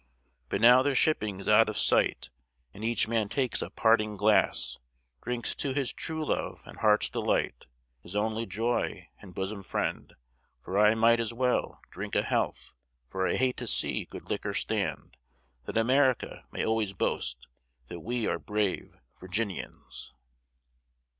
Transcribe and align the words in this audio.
But 0.49 0.61
now 0.61 0.81
their 0.81 0.95
shipping's 0.95 1.47
out 1.47 1.69
of 1.69 1.77
sight, 1.77 2.31
And 2.73 2.83
each 2.83 3.07
man 3.07 3.29
takes 3.29 3.61
a 3.61 3.69
parting 3.69 4.17
glass, 4.17 4.79
Drinks 5.21 5.53
to 5.57 5.75
his 5.75 5.93
true 5.93 6.25
love 6.25 6.63
and 6.65 6.79
heart's 6.79 7.07
delight, 7.07 7.67
His 8.01 8.15
only 8.15 8.47
joy 8.47 9.09
and 9.21 9.35
bosom 9.35 9.61
friend, 9.61 10.15
For 10.63 10.79
I 10.79 10.95
might 10.95 11.19
as 11.19 11.33
well 11.35 11.81
drink 11.91 12.15
a 12.15 12.23
health, 12.23 12.71
For 13.05 13.27
I 13.27 13.35
hate 13.35 13.57
to 13.57 13.67
see 13.67 14.05
good 14.05 14.27
liquor 14.27 14.55
stand, 14.55 15.17
That 15.65 15.77
America 15.77 16.45
may 16.51 16.65
always 16.65 16.93
boast 16.93 17.47
That 17.89 17.99
we 17.99 18.25
are 18.25 18.39
brave 18.39 18.97
Virginians. 19.19 20.15